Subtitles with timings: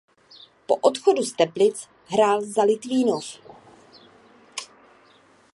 [0.67, 3.23] Po odchodu z Teplic hrál za Litvínov.